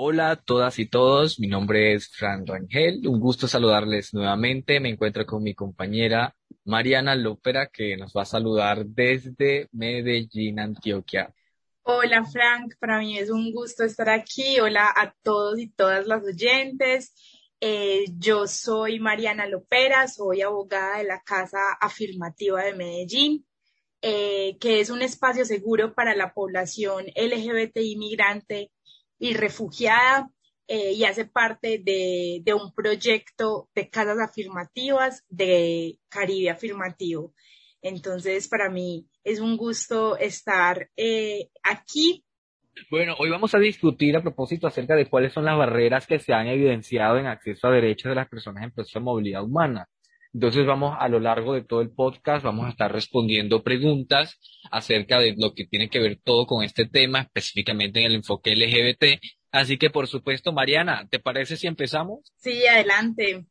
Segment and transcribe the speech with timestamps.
[0.00, 4.78] Hola a todas y todos, mi nombre es Fran Rangel, un gusto saludarles nuevamente.
[4.78, 6.36] Me encuentro con mi compañera
[6.66, 11.34] Mariana Lópera que nos va a saludar desde Medellín, Antioquia.
[11.82, 14.60] Hola Frank, para mí es un gusto estar aquí.
[14.60, 17.12] Hola a todos y todas las oyentes.
[17.60, 23.44] Eh, yo soy Mariana Lopera, soy abogada de la Casa Afirmativa de Medellín,
[24.00, 28.70] eh, que es un espacio seguro para la población LGBT inmigrante
[29.18, 30.30] y refugiada
[30.66, 37.32] eh, y hace parte de, de, un proyecto de casas afirmativas de Caribe Afirmativo.
[37.80, 42.24] Entonces, para mí es un gusto estar eh, aquí.
[42.90, 46.32] Bueno, hoy vamos a discutir a propósito acerca de cuáles son las barreras que se
[46.32, 49.88] han evidenciado en acceso a derechos de las personas en proceso de movilidad humana.
[50.34, 54.38] Entonces vamos a lo largo de todo el podcast, vamos a estar respondiendo preguntas
[54.70, 58.54] acerca de lo que tiene que ver todo con este tema, específicamente en el enfoque
[58.54, 59.20] LGBT.
[59.50, 62.32] Así que, por supuesto, Mariana, ¿te parece si empezamos?
[62.36, 63.46] Sí, adelante.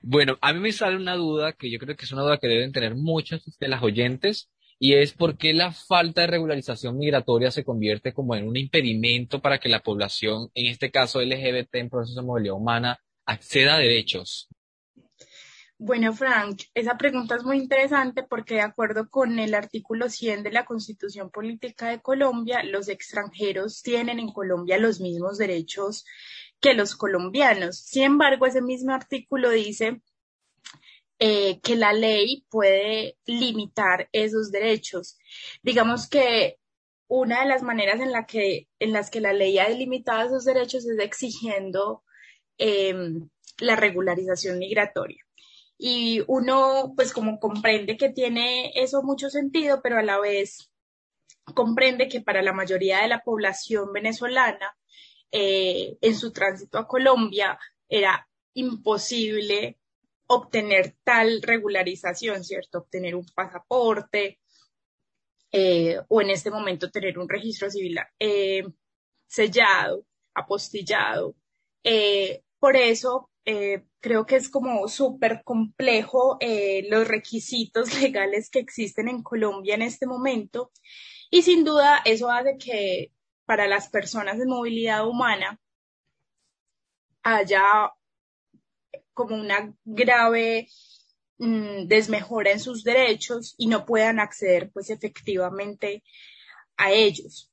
[0.00, 2.48] Bueno, a mí me sale una duda que yo creo que es una duda que
[2.48, 7.50] deben tener muchos de las oyentes y es por qué la falta de regularización migratoria
[7.50, 11.90] se convierte como en un impedimento para que la población, en este caso LGBT en
[11.90, 14.48] proceso de movilidad humana, acceda a derechos.
[15.78, 20.50] Bueno, Frank, esa pregunta es muy interesante porque de acuerdo con el artículo 100 de
[20.50, 26.06] la Constitución Política de Colombia, los extranjeros tienen en Colombia los mismos derechos
[26.60, 27.78] que los colombianos.
[27.78, 30.00] Sin embargo, ese mismo artículo dice
[31.18, 35.18] eh, que la ley puede limitar esos derechos.
[35.62, 36.58] Digamos que
[37.06, 40.44] una de las maneras en, la que, en las que la ley ha delimitado esos
[40.46, 42.02] derechos es exigiendo
[42.58, 45.25] em, la regularización migratoria
[45.78, 50.70] y uno pues como comprende que tiene eso mucho sentido, pero a la vez
[51.54, 54.76] comprende que para la mayoría de la población venezolana
[55.30, 59.78] eh, en su tránsito a Colombia era imposible
[60.28, 62.78] obtener tal regularización, ¿cierto?
[62.78, 64.40] Obtener un pasaporte
[65.52, 68.64] eh, o en este momento tener un registro civil eh,
[69.26, 71.36] sellado, apostillado.
[72.58, 79.08] por eso eh, creo que es como súper complejo eh, los requisitos legales que existen
[79.08, 80.72] en Colombia en este momento
[81.30, 83.12] y sin duda eso hace que
[83.44, 85.60] para las personas de movilidad humana
[87.22, 87.92] haya
[89.14, 90.68] como una grave
[91.38, 96.02] mm, desmejora en sus derechos y no puedan acceder pues efectivamente
[96.76, 97.52] a ellos.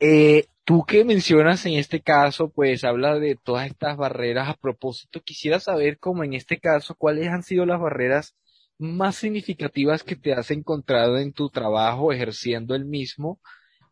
[0.00, 4.48] Eh, tú que mencionas en este caso, pues habla de todas estas barreras.
[4.48, 8.34] A propósito, quisiera saber cómo en este caso, cuáles han sido las barreras
[8.78, 13.40] más significativas que te has encontrado en tu trabajo ejerciendo el mismo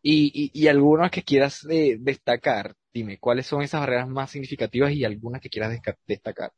[0.01, 2.75] y, y, algunas que quieras eh, destacar.
[2.93, 6.51] Dime, ¿cuáles son esas barreras más significativas y algunas que quieras destacar?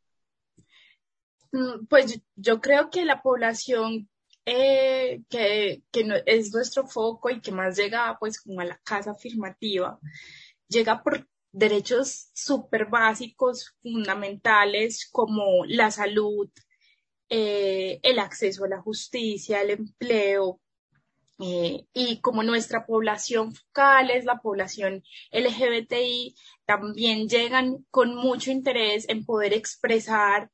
[1.51, 4.09] Mm, pues yo creo que la población
[4.45, 9.11] eh, que, que es nuestro foco y que más llega pues como a la casa
[9.11, 9.99] afirmativa,
[10.67, 16.49] llega por derechos súper básicos, fundamentales como la salud,
[17.29, 20.61] eh, el acceso a la justicia, el empleo,
[21.39, 26.35] eh, y como nuestra población focal es la población LGBTI,
[26.65, 30.51] también llegan con mucho interés en poder expresar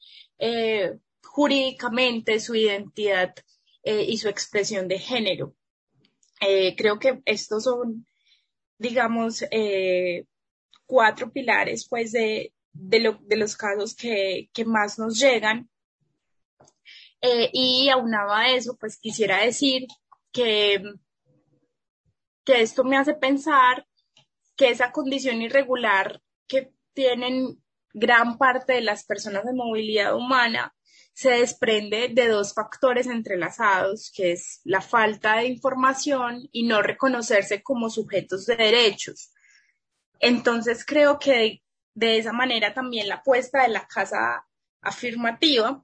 [1.23, 3.34] jurídicamente su identidad
[3.84, 5.56] eh, y su expresión de género.
[6.40, 8.08] Eh, creo que estos son,
[8.78, 10.25] digamos, eh,
[10.86, 15.70] cuatro pilares, pues, de, de, lo, de los casos que, que, más nos llegan.
[17.53, 19.88] y aunado a eso, pues, quisiera decir
[20.31, 20.81] que,
[22.44, 23.86] que esto me hace pensar
[24.56, 27.62] que esa condición irregular que tienen
[27.94, 30.74] gran parte de las personas de movilidad humana
[31.13, 37.61] se desprende de dos factores entrelazados, que es la falta de información y no reconocerse
[37.61, 39.31] como sujetos de derechos.
[40.19, 41.61] Entonces creo que
[41.93, 44.47] de, esa manera también la apuesta de la casa
[44.81, 45.84] afirmativa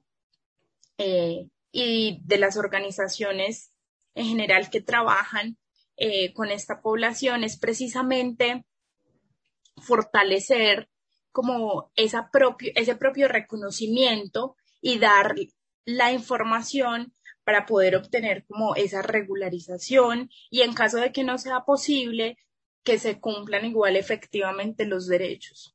[0.96, 3.72] eh, y de las organizaciones
[4.14, 5.58] en general que trabajan
[5.96, 8.64] eh, con esta población es precisamente
[9.76, 10.88] fortalecer
[11.30, 15.34] como esa propio, ese propio reconocimiento y dar
[15.84, 17.12] la información
[17.44, 22.36] para poder obtener como esa regularización y en caso de que no sea posible,
[22.84, 25.74] que se cumplan igual efectivamente los derechos.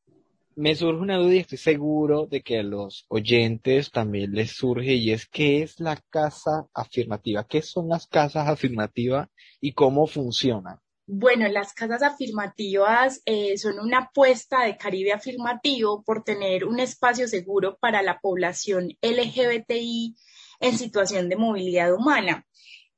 [0.55, 4.93] Me surge una duda y estoy seguro de que a los oyentes también les surge
[4.93, 9.29] y es qué es la casa afirmativa, qué son las casas afirmativas
[9.59, 10.77] y cómo funcionan.
[11.05, 17.27] Bueno, las casas afirmativas eh, son una apuesta de Caribe Afirmativo por tener un espacio
[17.27, 20.15] seguro para la población LGBTI
[20.61, 22.45] en situación de movilidad humana.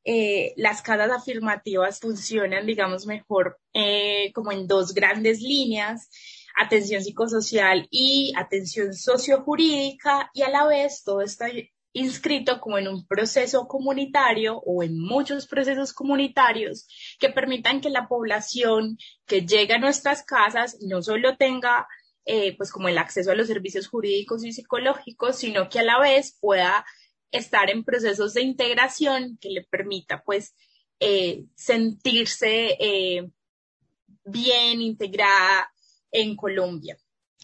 [0.04, 6.08] Eh, las casas afirmativas funcionan, digamos, mejor eh, como en dos grandes líneas,
[6.56, 11.48] atención psicosocial y atención sociojurídica, y a la vez todo está
[11.96, 16.88] inscrito como en un proceso comunitario o en muchos procesos comunitarios
[17.20, 21.88] que permitan que la población que llega a nuestras casas no solo tenga
[22.26, 25.98] eh, pues como el acceso a los servicios jurídicos y psicológicos, sino que a la
[25.98, 26.86] vez pueda
[27.32, 30.54] estar en procesos de integración que le permita pues
[31.00, 33.30] eh, sentirse eh,
[34.26, 35.72] bien integrada
[36.12, 36.98] en Colombia.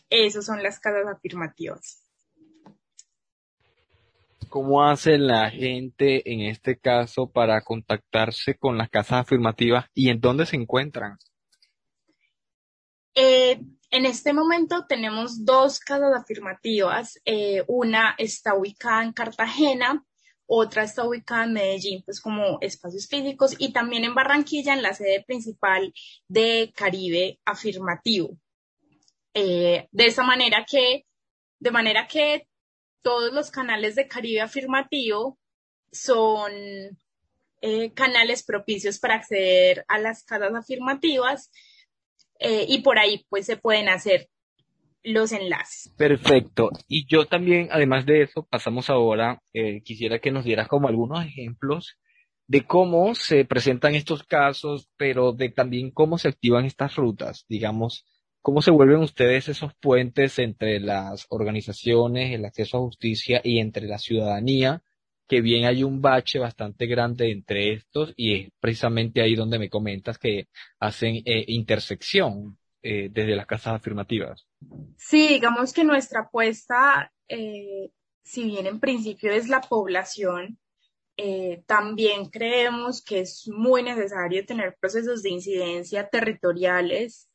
[0.10, 2.04] Esas son las casas afirmativas.
[4.52, 10.20] ¿Cómo hace la gente en este caso para contactarse con las casas afirmativas y en
[10.20, 11.18] dónde se encuentran?
[13.16, 13.62] Eh,
[13.92, 17.18] en este momento tenemos dos casas afirmativas.
[17.24, 20.06] Eh, una está ubicada en Cartagena,
[20.46, 24.94] otra está ubicada en Medellín, pues como espacios físicos, y también en Barranquilla, en la
[24.94, 25.94] sede principal
[26.28, 28.38] de Caribe Afirmativo.
[29.34, 31.06] Eh, de esa manera que,
[31.58, 32.50] de manera que
[33.02, 35.38] todos los canales de Caribe Afirmativo
[35.92, 36.52] son
[37.62, 41.52] eh, canales propicios para acceder a las casas afirmativas
[42.40, 44.30] eh, y por ahí pues se pueden hacer
[45.04, 45.94] los enlaces.
[45.98, 46.70] Perfecto.
[46.88, 51.26] Y yo también, además de eso, pasamos ahora, eh, quisiera que nos dieras como algunos
[51.26, 51.98] ejemplos
[52.48, 58.06] de cómo se presentan estos casos, pero de también cómo se activan estas rutas, digamos,
[58.42, 63.86] ¿Cómo se vuelven ustedes esos puentes entre las organizaciones, el acceso a justicia y entre
[63.86, 64.82] la ciudadanía?
[65.28, 69.70] Que bien hay un bache bastante grande entre estos y es precisamente ahí donde me
[69.70, 70.48] comentas que
[70.80, 74.48] hacen eh, intersección eh, desde las casas afirmativas.
[74.98, 77.92] Sí, digamos que nuestra apuesta, eh,
[78.24, 80.58] si bien en principio es la población,
[81.68, 87.31] también creemos que es muy necesario tener procesos de incidencia territoriales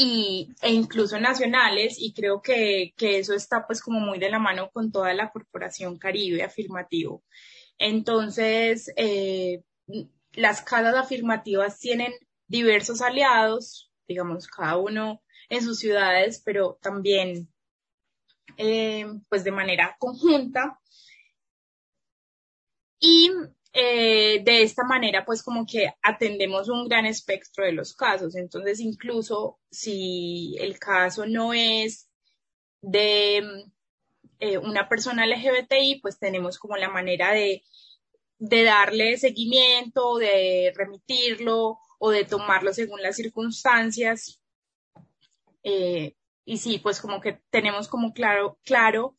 [0.00, 4.38] y, e incluso nacionales, y creo que, que, eso está pues como muy de la
[4.38, 7.24] mano con toda la Corporación Caribe afirmativo.
[7.78, 9.64] Entonces, eh,
[10.34, 12.12] las casas afirmativas tienen
[12.46, 17.52] diversos aliados, digamos, cada uno en sus ciudades, pero también
[18.56, 20.78] eh, pues de manera conjunta.
[23.00, 23.32] Y
[23.80, 28.34] eh, de esta manera, pues como que atendemos un gran espectro de los casos.
[28.34, 32.10] Entonces, incluso si el caso no es
[32.82, 33.38] de
[34.40, 37.62] eh, una persona LGBTI, pues tenemos como la manera de,
[38.38, 44.40] de darle seguimiento, de remitirlo o de tomarlo según las circunstancias.
[45.62, 49.16] Eh, y sí, pues como que tenemos como claro, claro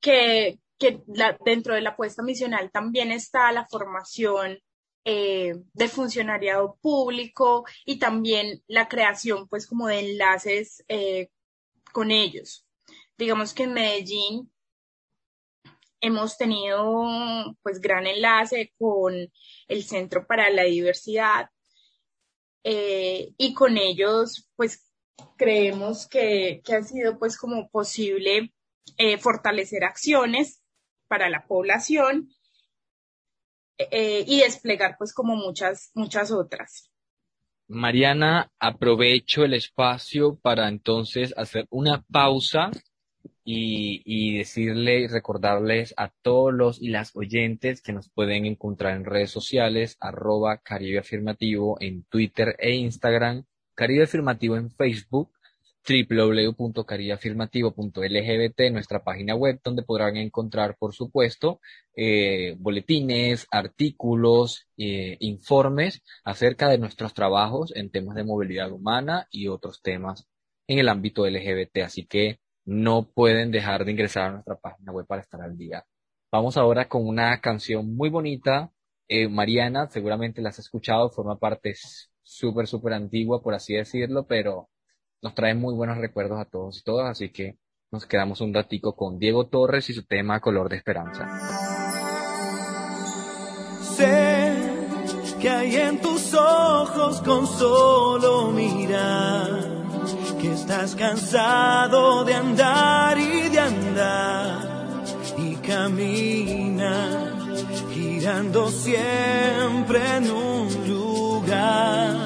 [0.00, 1.02] que, que
[1.44, 4.58] dentro de la apuesta misional también está la formación
[5.04, 11.30] eh, de funcionariado público y también la creación pues como de enlaces eh,
[11.92, 12.66] con ellos.
[13.16, 14.52] Digamos que en Medellín
[16.00, 19.14] hemos tenido pues gran enlace con
[19.68, 21.50] el Centro para la Diversidad
[22.64, 24.90] eh, y con ellos pues
[25.38, 28.52] creemos que, que ha sido pues como posible
[29.20, 30.62] fortalecer acciones
[31.08, 32.30] para la población
[33.78, 36.90] eh, y desplegar pues como muchas, muchas otras.
[37.68, 42.70] Mariana, aprovecho el espacio para entonces hacer una pausa
[43.44, 48.96] y, y, decirle y recordarles a todos los y las oyentes que nos pueden encontrar
[48.96, 53.44] en redes sociales, arroba Caribe Afirmativo en Twitter e Instagram,
[53.74, 55.35] Caribe Afirmativo en Facebook
[55.86, 61.60] www.cariafirmativo.lgbt, nuestra página web, donde podrán encontrar, por supuesto,
[61.94, 69.48] eh, boletines, artículos, eh, informes acerca de nuestros trabajos en temas de movilidad humana y
[69.48, 70.26] otros temas
[70.66, 71.82] en el ámbito LGBT.
[71.84, 75.84] Así que no pueden dejar de ingresar a nuestra página web para estar al día.
[76.32, 78.72] Vamos ahora con una canción muy bonita.
[79.08, 81.74] Eh, Mariana, seguramente la has escuchado, forma parte
[82.22, 84.68] súper, súper antigua, por así decirlo, pero
[85.22, 87.58] nos trae muy buenos recuerdos a todos y todas, así que
[87.90, 91.26] nos quedamos un ratico con Diego Torres y su tema Color de Esperanza.
[93.96, 94.52] Sé
[95.40, 99.60] que hay en tus ojos con solo mirar,
[100.40, 104.76] que estás cansado de andar y de andar
[105.38, 107.32] y camina
[107.92, 112.25] girando siempre en un lugar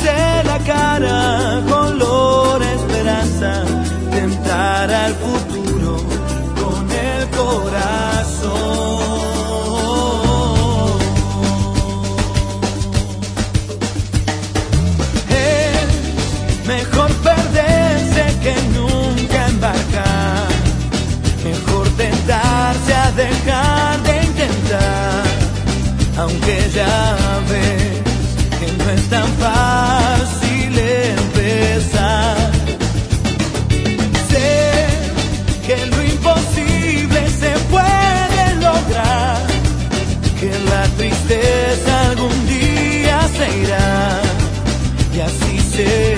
[0.00, 3.64] pintarse la cara, color esperanza,
[4.10, 5.49] tentar al futuro
[43.40, 44.20] se irá
[45.14, 46.09] y así será.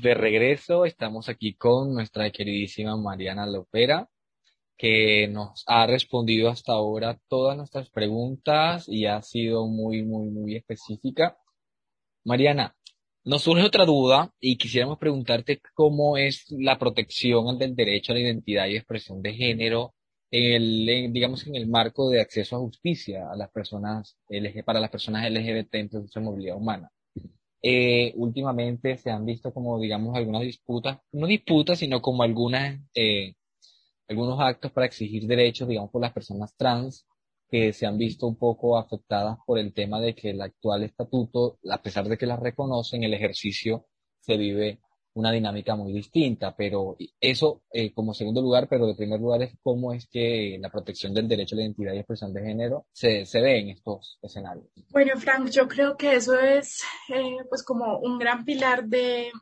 [0.00, 0.84] De regreso.
[0.84, 4.08] Estamos aquí con nuestra queridísima Mariana Lopera,
[4.76, 10.56] que nos ha respondido hasta ahora todas nuestras preguntas y ha sido muy, muy, muy
[10.56, 11.36] específica.
[12.24, 12.74] Mariana,
[13.24, 18.14] nos surge otra duda y quisiéramos preguntarte cómo es la protección ante el derecho a
[18.14, 19.94] la identidad y expresión de género
[20.30, 24.16] en el, digamos, en el marco de acceso a justicia a las personas,
[24.64, 26.90] para las personas LGBT en proceso movilidad humana.
[27.62, 33.34] Eh, últimamente se han visto como, digamos, algunas disputas, no disputas, sino como algunas, eh,
[34.08, 37.06] algunos actos para exigir derechos, digamos, por las personas trans,
[37.50, 41.58] que se han visto un poco afectadas por el tema de que el actual estatuto,
[41.70, 43.86] a pesar de que las reconocen, el ejercicio
[44.20, 44.80] se vive
[45.14, 49.52] una dinámica muy distinta, pero eso eh, como segundo lugar, pero de primer lugar es
[49.62, 53.26] cómo es que la protección del derecho a la identidad y expresión de género se,
[53.26, 54.66] se ve en estos escenarios.
[54.90, 59.32] Bueno, Frank, yo creo que eso es eh, pues como un gran pilar de,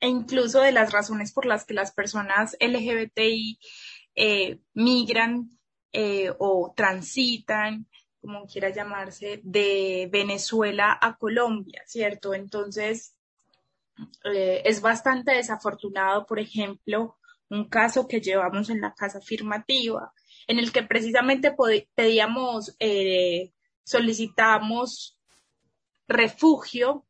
[0.00, 3.58] e incluso de las razones por las que las personas LGBTI
[4.14, 5.50] eh, migran
[6.38, 7.86] o transitan,
[8.20, 12.34] como quiera llamarse, de Venezuela a Colombia, ¿cierto?
[12.34, 13.15] Entonces,
[14.24, 17.16] eh, es bastante desafortunado, por ejemplo,
[17.48, 20.12] un caso que llevamos en la casa afirmativa,
[20.46, 21.54] en el que precisamente
[21.94, 23.52] pedíamos, eh,
[23.84, 25.18] solicitamos
[26.08, 27.06] refugio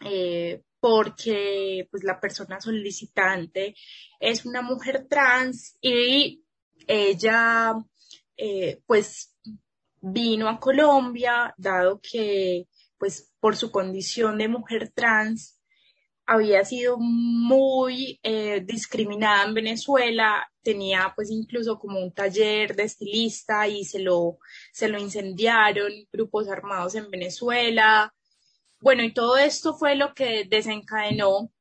[0.00, 3.74] eh, porque pues la persona solicitante
[4.20, 6.44] es una mujer trans y
[6.86, 7.74] ella
[8.86, 9.34] pues
[10.00, 15.55] vino a Colombia dado que pues por su condición de mujer trans
[16.26, 23.68] había sido muy eh, discriminada en Venezuela, tenía pues incluso como un taller de estilista
[23.68, 24.38] y se lo,
[24.72, 28.12] se lo incendiaron grupos armados en Venezuela.
[28.80, 31.52] Bueno, y todo esto fue lo que desencadenó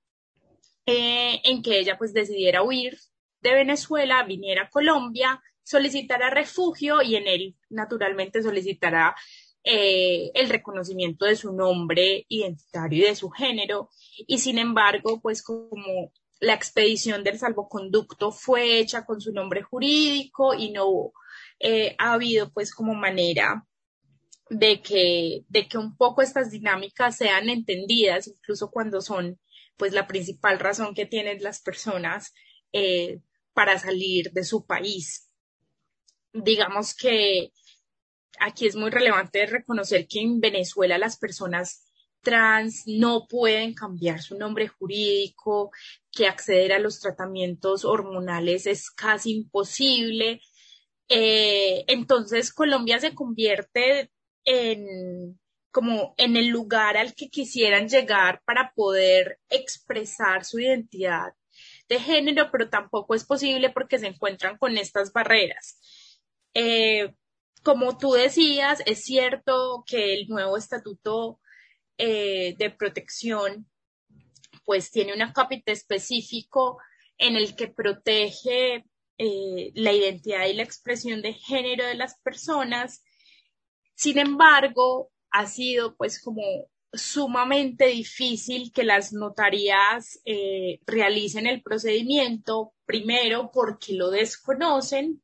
[0.85, 2.97] eh, en que ella pues decidiera huir
[3.41, 9.15] de Venezuela, viniera a Colombia, solicitara refugio y en él naturalmente solicitara
[9.67, 13.89] eh, el reconocimiento de su nombre identitario y de su género.
[14.27, 20.53] Y sin embargo, pues como la expedición del salvoconducto fue hecha con su nombre jurídico
[20.53, 21.11] y no
[21.59, 23.65] eh, ha habido pues como manera
[24.51, 29.39] de que, de que un poco estas dinámicas sean entendidas, incluso cuando son
[29.77, 32.35] pues la principal razón que tienen las personas
[32.71, 33.19] eh,
[33.53, 35.27] para salir de su país.
[36.33, 37.51] digamos que
[38.39, 41.85] aquí es muy relevante reconocer que en Venezuela las personas
[42.21, 45.71] trans no pueden cambiar su nombre jurídico,
[46.11, 50.41] que acceder a los tratamientos hormonales es casi imposible.
[51.07, 54.11] Eh, entonces Colombia se convierte
[54.43, 55.39] en
[55.71, 61.33] como en el lugar al que quisieran llegar para poder expresar su identidad
[61.89, 65.77] de género, pero tampoco es posible porque se encuentran con estas barreras.
[66.53, 67.13] Eh,
[67.65, 71.39] como tú decías, es cierto que el nuevo estatuto
[71.97, 73.67] eh, de protección
[74.65, 76.77] pues tiene un acápite específico
[77.17, 78.85] en el que protege
[79.17, 83.03] eh, la identidad y la expresión de género de las personas.
[83.95, 86.43] Sin embargo, ha sido pues como
[86.93, 95.23] sumamente difícil que las notarías eh, realicen el procedimiento, primero porque lo desconocen,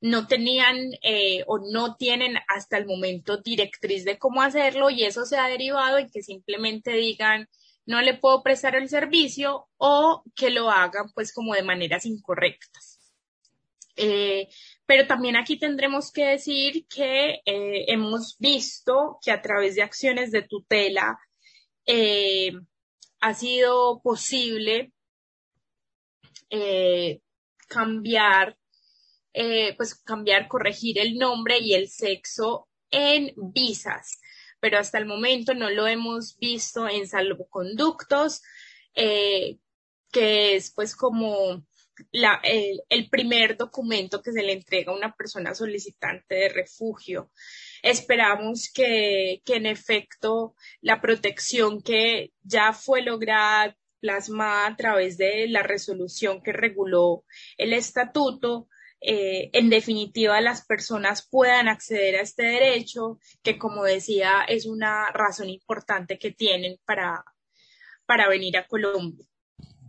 [0.00, 5.24] no tenían eh, o no tienen hasta el momento directriz de cómo hacerlo y eso
[5.24, 7.48] se ha derivado en que simplemente digan
[7.84, 13.00] no le puedo prestar el servicio o que lo hagan pues como de maneras incorrectas.
[13.96, 14.48] Eh,
[14.86, 20.30] pero también aquí tendremos que decir que eh, hemos visto que a través de acciones
[20.30, 21.18] de tutela
[23.20, 24.92] ha sido posible
[27.66, 28.58] cambiar,
[29.76, 34.20] pues cambiar, corregir el nombre y el sexo en visas,
[34.60, 38.42] pero hasta el momento no lo hemos visto en salvoconductos,
[38.94, 41.64] que es pues como
[42.12, 47.30] el, primer documento que se le entrega a una persona solicitante de refugio.
[47.82, 55.48] Esperamos que, que en efecto la protección que ya fue lograda plasmada a través de
[55.48, 57.24] la resolución que reguló
[57.56, 58.68] el estatuto,
[59.00, 65.10] eh, en definitiva las personas puedan acceder a este derecho, que como decía es una
[65.12, 67.24] razón importante que tienen para,
[68.06, 69.28] para venir a Colombia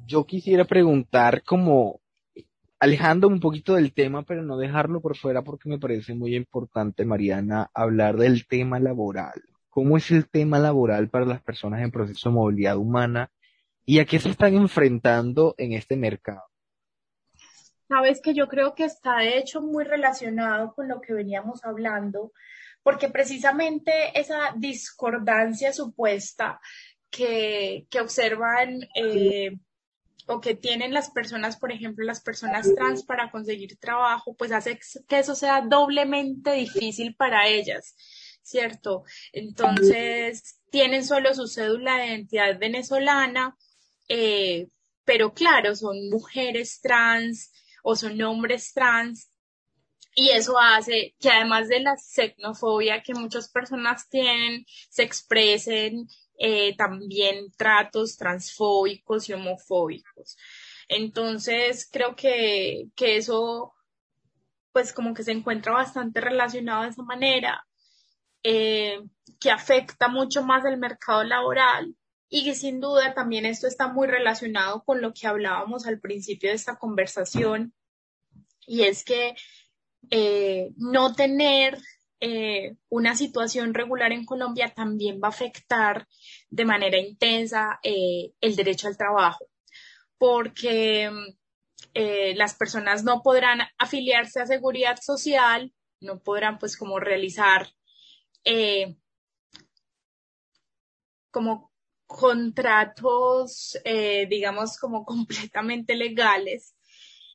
[0.10, 2.02] yo quisiera preguntar como
[2.80, 7.06] alejando un poquito del tema, pero no dejarlo por fuera porque me parece muy importante,
[7.06, 9.39] Mariana, hablar del tema laboral.
[9.69, 13.30] ¿Cómo es el tema laboral para las personas en proceso de movilidad humana
[13.86, 16.49] y a qué se están enfrentando en este mercado?
[17.89, 22.32] Sabes que yo creo que está de hecho muy relacionado con lo que veníamos hablando,
[22.84, 26.62] porque precisamente esa discordancia supuesta
[27.10, 29.58] que, que observan eh,
[30.28, 34.80] o que tienen las personas, por ejemplo, las personas trans para conseguir trabajo, pues hace
[35.08, 37.95] que eso sea doblemente difícil para ellas,
[38.43, 39.04] ¿cierto?
[39.34, 43.58] Entonces, tienen solo su cédula de identidad venezolana,
[44.08, 44.67] eh,
[45.06, 47.52] pero claro, son mujeres trans
[47.89, 49.32] o son hombres trans.
[50.15, 56.75] Y eso hace que además de la xenofobia que muchas personas tienen, se expresen eh,
[56.78, 60.38] también tratos transfóbicos y homofóbicos.
[60.88, 63.73] Entonces, creo que, que eso,
[64.71, 67.65] pues como que se encuentra bastante relacionado de esa manera,
[68.43, 68.99] eh,
[69.39, 71.95] que afecta mucho más el mercado laboral
[72.30, 76.49] y que sin duda también esto está muy relacionado con lo que hablábamos al principio
[76.49, 77.73] de esta conversación,
[78.70, 79.36] y es que
[80.12, 81.80] eh, no tener
[82.20, 86.08] eh, una situación regular en Colombia también va a afectar
[86.50, 89.48] de manera intensa eh, el derecho al trabajo,
[90.20, 91.10] porque
[91.94, 97.68] las personas no podrán afiliarse a seguridad social, no podrán pues como realizar
[101.32, 101.72] como
[102.06, 103.78] contratos,
[104.30, 106.76] digamos, como completamente legales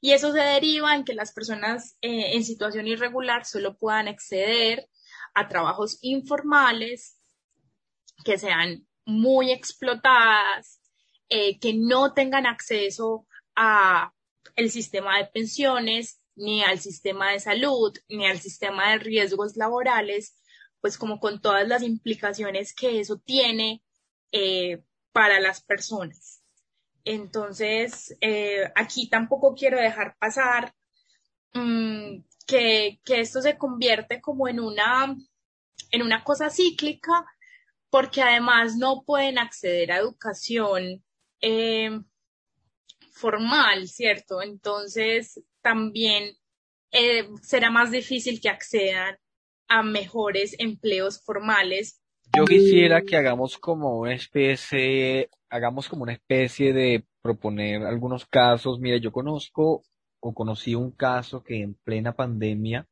[0.04, 4.90] y eso se deriva en que las personas eh, en situación irregular solo puedan acceder
[5.32, 7.18] a trabajos informales
[8.22, 10.82] que sean muy explotadas,
[11.30, 14.12] eh, que no tengan acceso a
[14.56, 20.36] el sistema de pensiones, ni al sistema de salud, ni al sistema de riesgos laborales,
[20.82, 23.82] pues como con todas las implicaciones que eso tiene
[24.32, 26.43] eh, para las personas.
[27.04, 30.74] Entonces, eh, aquí tampoco quiero dejar pasar
[31.52, 35.14] mm, que, esto se convierte como en una,
[35.90, 37.26] en una cosa cíclica,
[37.90, 41.04] porque además no pueden acceder a educación
[41.40, 42.00] eh,
[43.12, 44.42] formal, ¿cierto?
[44.42, 46.36] Entonces, también
[46.90, 49.18] eh, será más difícil que accedan
[49.68, 52.03] a mejores empleos formales
[52.36, 58.80] yo quisiera que hagamos como una especie, hagamos como una especie de proponer algunos casos.
[58.80, 59.82] Mira, yo conozco
[60.20, 62.86] o conocí un caso que en plena pandemia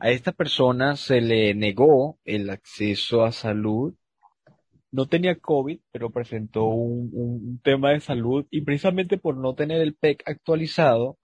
[0.00, 3.94] a esta persona se le negó el acceso a salud.
[4.90, 9.80] No tenía COVID, pero presentó un, un tema de salud y precisamente por no tener
[9.80, 11.18] el PEC actualizado,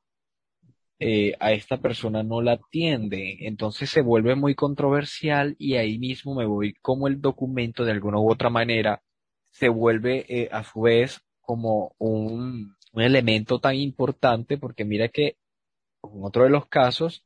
[0.99, 3.39] eh, a esta persona no la atiende.
[3.41, 8.19] Entonces se vuelve muy controversial y ahí mismo me voy como el documento de alguna
[8.19, 9.03] u otra manera
[9.51, 15.37] se vuelve eh, a su vez como un, un elemento tan importante porque mira que
[16.03, 17.25] en otro de los casos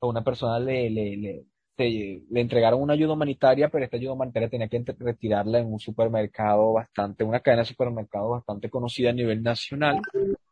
[0.00, 1.44] a una persona le, le, le,
[1.78, 6.72] le entregaron una ayuda humanitaria, pero esta ayuda humanitaria tenía que retirarla en un supermercado
[6.74, 10.00] bastante, una cadena de supermercados bastante conocida a nivel nacional,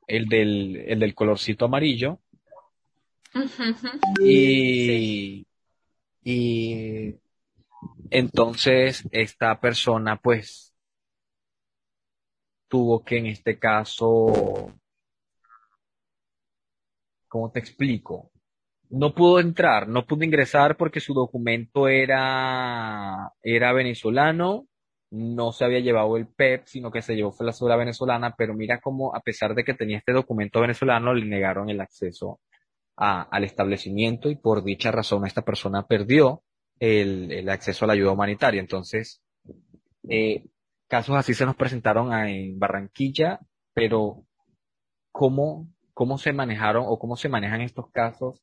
[0.07, 2.21] el del, el del colorcito amarillo,
[4.21, 5.47] y,
[6.23, 7.14] y
[8.11, 10.75] entonces esta persona pues
[12.69, 14.73] tuvo que en este caso,
[17.27, 18.31] ¿cómo te explico?
[18.91, 24.67] No pudo entrar, no pudo ingresar porque su documento era, era venezolano,
[25.11, 28.81] no se había llevado el PEP, sino que se llevó la cédula venezolana, pero mira
[28.81, 32.41] cómo a pesar de que tenía este documento venezolano, le negaron el acceso
[32.99, 36.43] al establecimiento y por dicha razón esta persona perdió
[36.81, 38.61] el, acceso a la ayuda humanitaria.
[38.61, 39.23] Entonces,
[40.09, 40.45] eh,
[40.89, 43.39] casos así se nos presentaron en Barranquilla,
[43.73, 44.25] pero
[45.13, 48.43] ¿cómo, cómo se manejaron o cómo se manejan estos casos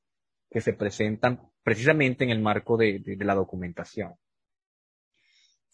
[0.49, 4.13] que se presentan precisamente en el marco de, de la documentación?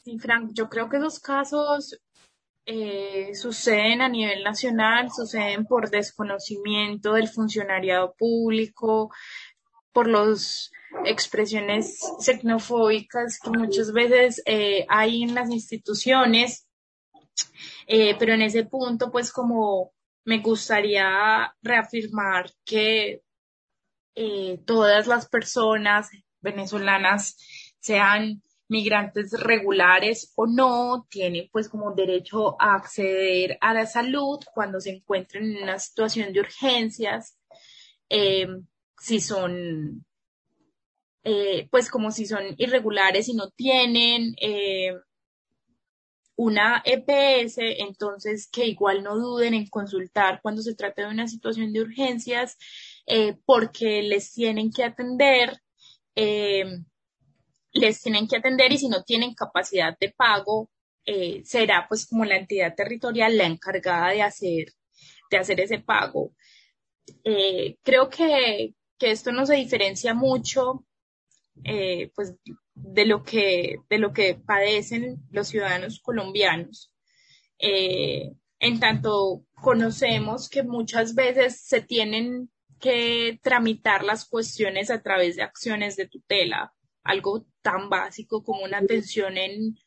[0.04, 2.02] Sí, Frank, yo creo que esos casos
[2.65, 9.12] eh, suceden a nivel nacional, suceden por desconocimiento del funcionariado público,
[9.91, 10.71] por las
[11.06, 16.67] expresiones xenofóbicas que muchas veces eh, hay en las instituciones,
[17.88, 19.93] eh, pero en ese punto, pues como
[20.24, 23.21] me gustaría reafirmar que
[24.65, 26.10] todas las personas
[26.41, 27.38] venezolanas
[27.80, 34.79] sean migrantes regulares o no tienen pues como derecho a acceder a la salud cuando
[34.79, 37.38] se encuentran en una situación de urgencias,
[38.10, 38.47] eh,
[38.97, 40.05] si son
[41.25, 44.95] eh, pues como si son irregulares y no tienen eh,
[46.38, 51.73] una EPS, entonces que igual no duden en consultar cuando se trata de una situación
[51.73, 52.57] de urgencias,
[53.45, 55.60] porque les tienen que atender
[57.73, 60.69] les tienen que atender y si no tienen capacidad de pago,
[61.05, 64.73] eh, será pues como la entidad territorial la encargada de hacer,
[65.29, 66.34] de hacer ese pago.
[67.23, 70.86] Eh, creo que, que, esto no se diferencia mucho
[71.63, 72.36] eh, pues
[72.75, 76.93] de lo que de lo que padecen los ciudadanos colombianos.
[77.60, 85.43] en tanto conocemos que muchas veces se tienen que tramitar las cuestiones a través de
[85.43, 86.73] acciones de tutela
[87.04, 89.78] algo tan básico como una atención en,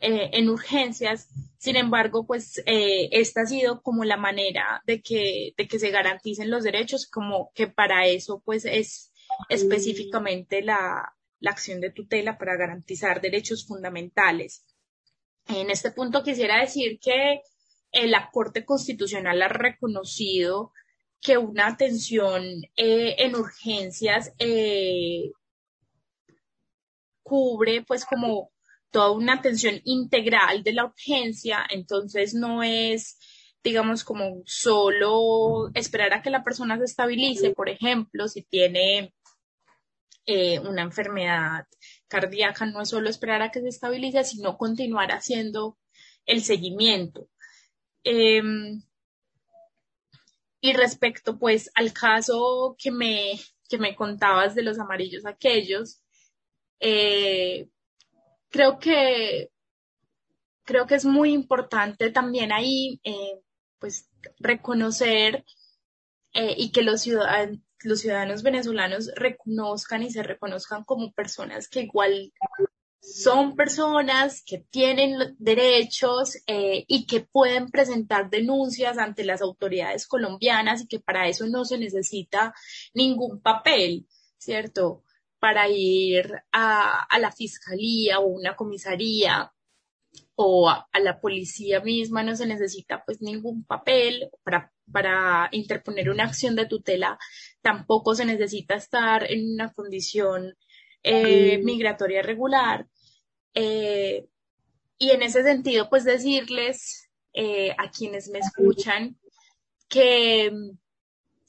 [0.00, 1.28] eh, en urgencias.
[1.58, 5.90] Sin embargo, pues eh, esta ha sido como la manera de que, de que se
[5.90, 9.12] garanticen los derechos, como que para eso pues es
[9.48, 14.64] específicamente la, la acción de tutela para garantizar derechos fundamentales.
[15.46, 17.40] En este punto quisiera decir que
[17.92, 20.72] eh, la Corte Constitucional ha reconocido
[21.20, 24.32] que una atención en urgencias
[27.30, 28.50] cubre pues como
[28.90, 33.18] toda una atención integral de la urgencia, entonces no es
[33.62, 39.14] digamos como solo esperar a que la persona se estabilice, por ejemplo, si tiene
[40.26, 41.66] eh, una enfermedad
[42.08, 45.78] cardíaca, no es solo esperar a que se estabilice, sino continuar haciendo
[46.26, 47.28] el seguimiento.
[48.02, 48.82] Em,
[50.60, 53.32] y respecto pues al caso que me,
[53.68, 55.99] que me contabas de los amarillos aquellos,
[56.80, 57.68] eh,
[58.48, 59.50] creo que
[60.64, 63.40] creo que es muy importante también ahí eh,
[63.78, 65.44] pues reconocer
[66.32, 71.82] eh, y que los ciudadanos, los ciudadanos venezolanos reconozcan y se reconozcan como personas que
[71.82, 72.32] igual
[73.00, 80.86] son personas que tienen derechos y que pueden presentar denuncias ante las autoridades colombianas y
[80.86, 82.54] que para eso no se necesita
[82.92, 85.02] ningún papel, ¿cierto?
[85.40, 89.50] Para ir a, la fiscalía o una comisaría
[90.36, 96.24] o a, la policía misma no se necesita pues ningún papel para, para interponer una
[96.24, 97.18] acción de tutela.
[97.62, 100.56] Tampoco se necesita estar en una condición
[101.02, 102.86] eh, migratoria regular.
[103.54, 104.26] Eh,
[104.98, 109.18] y en ese sentido pues decirles eh, a quienes me escuchan
[109.88, 110.52] que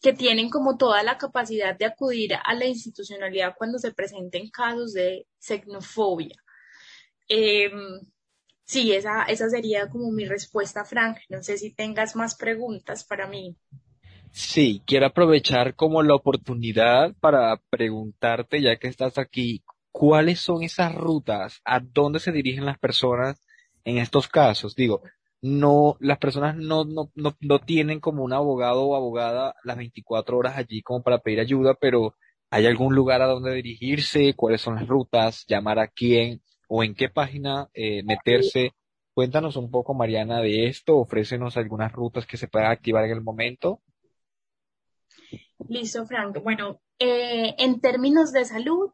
[0.01, 4.93] que tienen como toda la capacidad de acudir a la institucionalidad cuando se presenten casos
[4.93, 6.35] de xenofobia.
[7.27, 8.01] Em,
[8.63, 11.17] sí, esa, esa sería como mi respuesta, Frank.
[11.29, 13.55] No sé si tengas más preguntas para mí.
[14.31, 20.95] Sí, quiero aprovechar como la oportunidad para preguntarte, ya que estás aquí, ¿cuáles son esas
[20.95, 21.61] rutas?
[21.63, 23.41] ¿A dónde se dirigen las personas
[23.83, 24.75] en estos casos?
[24.75, 25.03] Digo,
[25.41, 30.37] no, las personas no, no, no, no tienen como un abogado o abogada las 24
[30.37, 32.15] horas allí como para pedir ayuda, pero
[32.51, 34.35] ¿hay algún lugar a donde dirigirse?
[34.35, 35.45] ¿Cuáles son las rutas?
[35.47, 36.41] ¿Llamar a quién?
[36.67, 38.73] ¿O en qué página eh, meterse?
[39.13, 40.97] Cuéntanos un poco, Mariana, de esto.
[40.97, 43.81] Ofrécenos algunas rutas que se puedan activar en el momento.
[45.67, 46.41] Listo, Frank.
[46.43, 48.91] Bueno, eh, en términos de salud,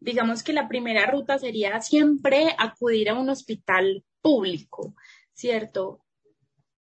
[0.00, 4.94] digamos que la primera ruta sería siempre acudir a un hospital público,
[5.36, 6.04] ¿cierto?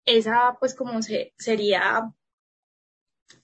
[0.05, 2.13] Esa, pues, como se, sería,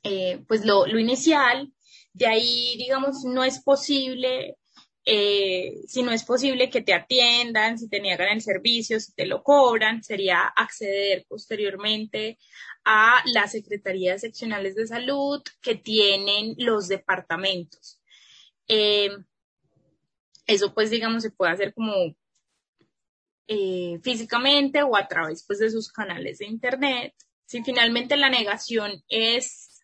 [0.02, 1.72] eh, pues, lo, lo, inicial.
[2.12, 4.56] De ahí, digamos, no es posible,
[5.04, 9.26] eh, si no es posible que te atiendan, si te niegan el servicio, si te
[9.26, 12.38] lo cobran, sería acceder posteriormente
[12.84, 18.00] a las secretarías seccionales de salud que tienen los departamentos.
[18.68, 19.10] Eh,
[20.46, 21.94] eso pues digamos se puede hacer como
[23.46, 27.14] eh, físicamente o a través pues de sus canales de internet.
[27.46, 29.80] Si finalmente la negación es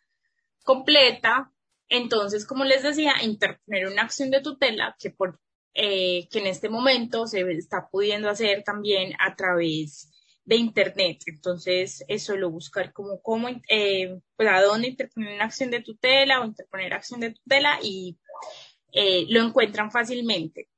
[0.64, 1.53] completa,
[1.88, 5.40] entonces como les decía, interponer una acción de tutela que por
[5.75, 10.11] eh, que en este momento se está pudiendo hacer también a través
[10.44, 11.23] de Internet.
[11.27, 16.40] Entonces, es solo buscar como, cómo, eh, pues a dónde interponer una acción de tutela
[16.40, 18.18] o interponer acción de tutela y
[18.92, 20.68] eh, lo encuentran fácilmente.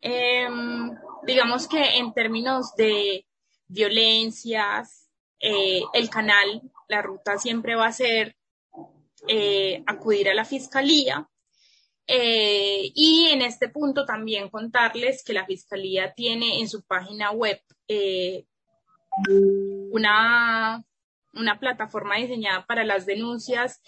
[0.00, 3.26] Em, digamos que en términos de
[3.68, 5.08] violencias,
[5.40, 8.36] eh, el canal, la ruta siempre va a ser
[9.86, 11.28] acudir a la fiscalía.
[12.08, 17.60] Eh, y en este punto también contarles que la Fiscalía tiene en su página web
[17.88, 18.44] eh,
[19.90, 20.84] una,
[21.32, 23.82] una plataforma diseñada para las denuncias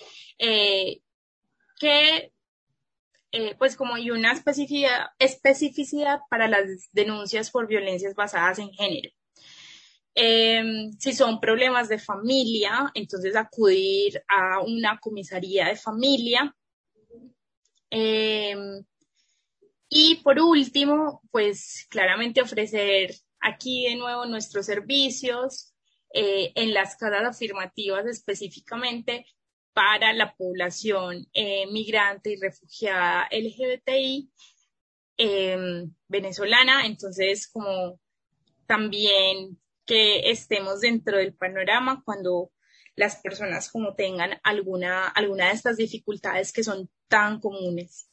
[3.32, 9.10] eh, pues como hay una especificidad, para las denuncias por violencias basadas en género.
[10.98, 16.54] si son problemas de familia, entonces acudir a una comisaría de familia
[17.90, 18.84] Em,
[19.88, 25.72] y por último, pues claramente ofrecer aquí de nuevo nuestros servicios
[26.12, 29.26] eh, en las casas afirmativas específicamente
[29.78, 34.28] para la población eh, migrante y refugiada LGBTI
[35.16, 36.84] em, venezolana.
[36.84, 38.00] Entonces, como
[38.66, 42.50] también que estemos dentro del panorama cuando
[42.96, 48.10] las personas como tengan alguna, alguna de estas dificultades que son tan comunes.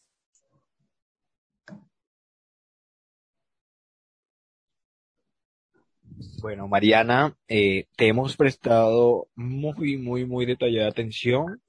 [6.45, 11.59] Bueno, Mariana, eh, te hemos prestado muy, muy, muy detallada atención.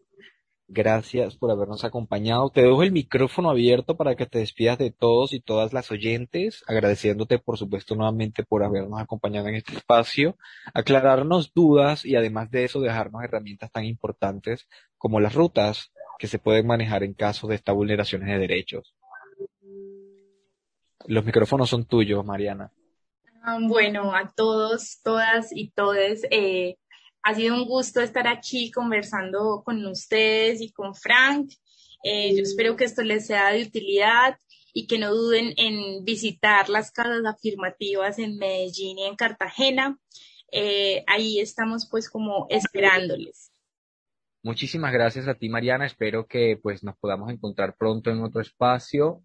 [0.69, 2.51] Gracias por habernos acompañado.
[2.51, 6.62] Te dejo el micrófono abierto para que te despidas de todos y todas las oyentes,
[6.67, 10.37] agradeciéndote, por supuesto, nuevamente por habernos acompañado en este espacio,
[10.75, 16.39] aclararnos dudas y además de eso dejarnos herramientas tan importantes como las rutas que se
[16.39, 18.95] pueden manejar en caso de estas vulneraciones de derechos.
[21.07, 22.71] Los micrófonos son tuyos, Mariana.
[23.69, 26.79] Bueno, a todos, todas y todes, eh,
[27.23, 31.53] ha sido un gusto estar aquí conversando con ustedes y con Frank.
[32.03, 34.37] Eh, yo espero que esto les sea de utilidad
[34.73, 39.97] y que no duden en visitar las casas afirmativas en Medellín y en Cartagena.
[40.51, 43.53] Eh, ahí estamos pues como esperándoles.
[44.43, 45.87] Muchísimas gracias a ti, Mariana.
[45.87, 49.23] Espero que pues nos podamos encontrar pronto en otro espacio.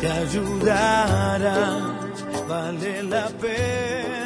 [0.00, 1.58] te ayudará,
[2.48, 4.17] vale la pena.